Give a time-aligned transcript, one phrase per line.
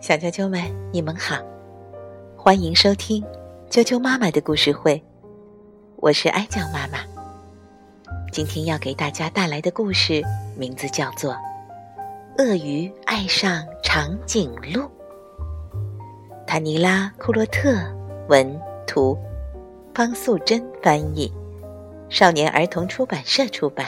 [0.00, 0.60] 小啾啾们，
[0.92, 1.36] 你们好，
[2.36, 3.24] 欢迎收听
[3.70, 5.02] 啾啾妈妈的故事会，
[5.96, 6.98] 我是哀酱妈妈。
[8.30, 10.22] 今天要给大家带来的故事
[10.58, 11.32] 名字叫做
[12.36, 14.82] 《鳄鱼爱上长颈鹿》。
[16.46, 17.80] 塔尼拉·库洛特
[18.28, 19.18] 文图，
[19.94, 21.32] 方素珍翻译，
[22.10, 23.86] 少年儿童出版社出版。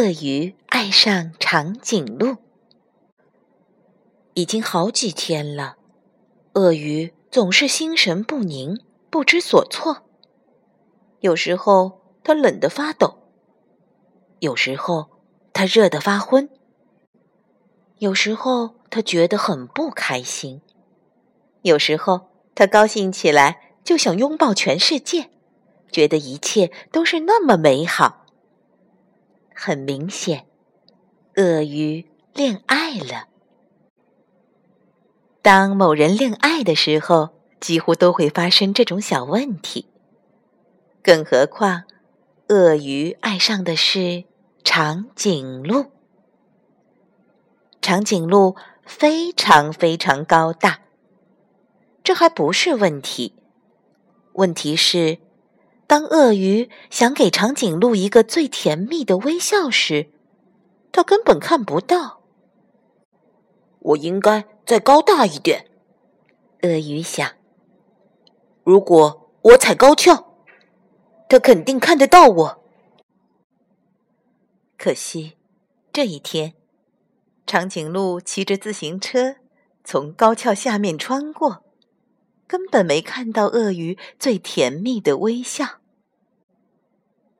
[0.00, 2.38] 鳄鱼爱上长颈鹿，
[4.32, 5.76] 已经好几天了。
[6.54, 10.06] 鳄鱼总是心神不宁，不知所措。
[11.20, 13.18] 有时候它冷得发抖，
[14.38, 15.10] 有时候
[15.52, 16.48] 它热得发昏，
[17.98, 20.62] 有时候它觉得很不开心，
[21.60, 25.28] 有时候它高兴起来就想拥抱全世界，
[25.92, 28.24] 觉得一切都是那么美好。
[29.62, 30.46] 很明显，
[31.36, 33.28] 鳄鱼恋爱了。
[35.42, 37.28] 当某人恋爱的时候，
[37.60, 39.90] 几乎都会发生这种小问题。
[41.02, 41.82] 更何况，
[42.48, 44.24] 鳄鱼爱上的是
[44.64, 45.92] 长颈鹿。
[47.82, 48.56] 长颈鹿
[48.86, 50.80] 非常非常高大，
[52.02, 53.34] 这还不是问题。
[54.32, 55.18] 问题是。
[55.90, 60.12] 当鳄鱼想给长颈鹿一个最甜蜜的微笑时，
[60.92, 62.22] 它根本看不到。
[63.80, 65.68] 我应该再高大一点，
[66.62, 67.28] 鳄鱼想。
[68.62, 70.36] 如果我踩高跷，
[71.28, 72.64] 它肯定看得到我。
[74.78, 75.36] 可惜，
[75.92, 76.54] 这一天，
[77.44, 79.34] 长颈鹿骑着自行车
[79.82, 81.64] 从高跷下面穿过，
[82.46, 85.79] 根本没看到鳄鱼最甜蜜的微笑。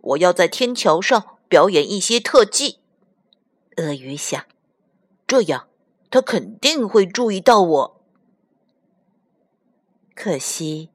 [0.00, 2.78] 我要在天桥上表演一些特技，
[3.76, 4.44] 鳄鱼想，
[5.26, 5.68] 这样
[6.10, 8.04] 他肯定会注意到我。
[10.14, 10.90] 可惜，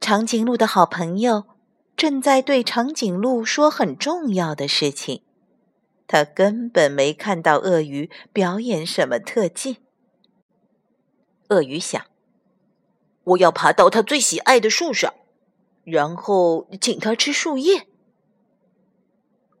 [0.00, 1.44] 长颈鹿的好朋友
[1.96, 5.22] 正在对长颈鹿说很重要的事情，
[6.06, 9.78] 他根本没看到鳄鱼表演什么特技。
[11.48, 12.04] 鳄鱼想，
[13.24, 15.14] 我要爬到他最喜爱的树上，
[15.84, 17.86] 然后请他吃树叶。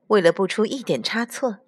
[0.08, 1.58] 为了不出一点差错，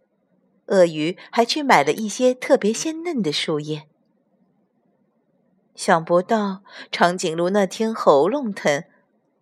[0.67, 3.89] 鳄鱼还去买了一些特别鲜嫩的树叶。
[5.75, 6.63] 想不到
[6.93, 8.85] 长颈鹿那天喉咙疼，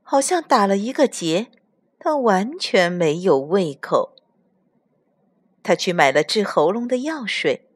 [0.03, 1.49] 好像打了一个结，
[1.99, 4.15] 它完全没有胃口。
[5.63, 7.69] 他去买了治喉咙的药水，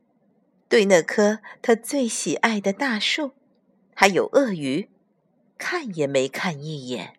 [0.68, 3.32] 对那棵他最喜爱的大树，
[3.94, 4.88] 还有鳄鱼，
[5.58, 7.14] 看也没看一眼。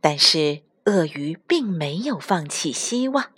[0.00, 0.62] 但是。
[0.90, 3.30] 鳄鱼并没有放弃希望。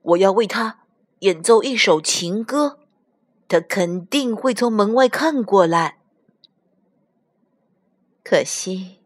[0.00, 0.86] 我要为他
[1.18, 2.78] 演奏一首情歌，
[3.46, 5.98] 他肯定会从门外看过来。
[8.22, 9.00] 可惜，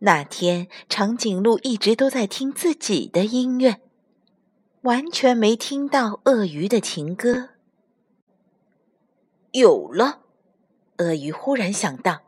[0.00, 3.80] 那天长颈鹿一直都在听自己的音乐，
[4.82, 7.48] 完全没听到鳄鱼的情歌。
[9.52, 10.20] 有了，
[10.98, 12.20] 鳄鱼忽然想到，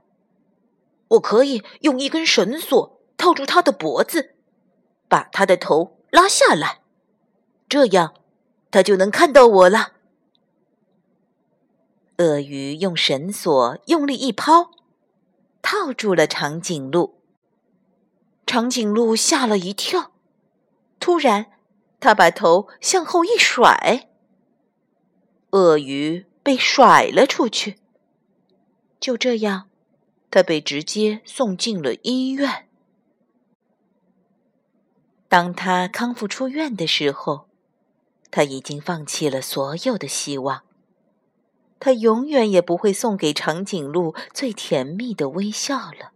[1.08, 2.97] 我可以用一根绳索。
[3.28, 4.36] 套住他的脖子，
[5.06, 6.80] 把他的头拉下来，
[7.68, 8.14] 这样
[8.70, 9.92] 他就能看到我了。
[12.16, 14.70] 鳄鱼用绳索用力一抛，
[15.60, 17.20] 套住了长颈鹿。
[18.46, 20.12] 长颈鹿吓了一跳，
[20.98, 21.52] 突然，
[22.00, 24.08] 他把头向后一甩，
[25.50, 27.78] 鳄鱼被甩了出去。
[28.98, 29.68] 就这样，
[30.30, 32.67] 他被直接送进了医院。
[35.28, 37.48] 当他康复出院的时候，
[38.30, 40.62] 他已经放弃了所有的希望。
[41.80, 46.12] 他永远也不会送给长颈鹿最甜蜜的微笑了。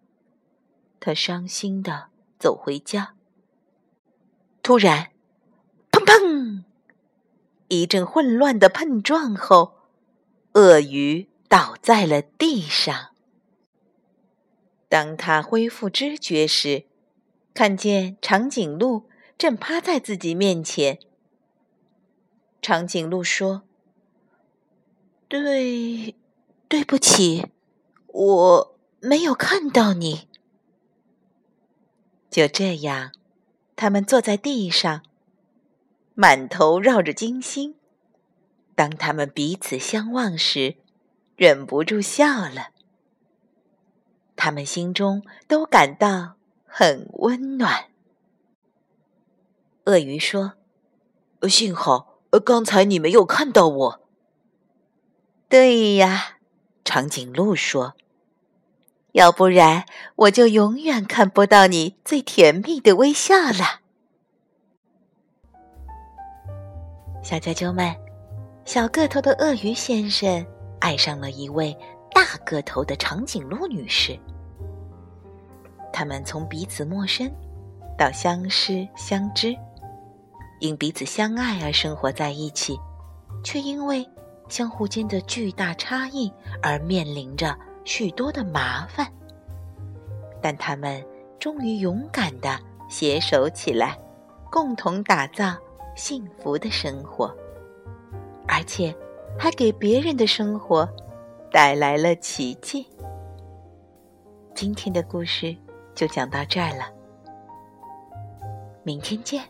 [0.98, 2.08] 他伤心的
[2.38, 3.14] 走回家。
[4.62, 5.10] 突然，
[5.90, 6.64] 砰砰！
[7.68, 9.74] 一阵混乱的碰撞后，
[10.54, 13.10] 鳄鱼倒在了地上。
[14.88, 16.84] 当他恢复知觉时，
[17.54, 20.98] 看见长颈鹿正趴在自己面前。
[22.60, 23.62] 长颈鹿说
[25.28, 26.14] ：“对，
[26.68, 27.48] 对不起，
[28.06, 30.28] 我没有看到你。”
[32.30, 33.12] 就这样，
[33.76, 35.02] 他们坐在地上，
[36.14, 37.74] 满头绕着金星。
[38.74, 40.76] 当他们彼此相望时，
[41.36, 42.68] 忍不住笑了。
[44.34, 46.36] 他们心中都感到。
[46.74, 47.90] 很温暖。
[49.84, 50.54] 鳄鱼说
[51.46, 54.00] ：“幸好刚才你没有看到我。”
[55.50, 56.38] 对呀，
[56.82, 57.92] 长颈鹿说
[59.12, 59.84] ：“要不然
[60.16, 63.82] 我就永远看不到你最甜蜜的微笑了。”
[67.22, 67.94] 小啾啾们，
[68.64, 70.46] 小个头的鳄鱼先生
[70.80, 71.76] 爱上了一位
[72.14, 74.18] 大个头的长颈鹿女士。
[75.92, 77.30] 他们从彼此陌生
[77.98, 79.54] 到相识相知，
[80.58, 82.78] 因彼此相爱而生活在一起，
[83.44, 84.08] 却因为
[84.48, 89.06] 相互间的巨大差异而面临着许多的麻烦。
[90.40, 91.04] 但他们
[91.38, 93.98] 终于勇敢的携手起来，
[94.50, 95.56] 共同打造
[95.94, 97.32] 幸福的生活，
[98.48, 98.94] 而且
[99.38, 100.88] 还给别人的生活
[101.52, 102.88] 带来了奇迹。
[104.54, 105.56] 今天的故事。
[105.94, 106.90] 就讲到这儿了，
[108.82, 109.44] 明天见。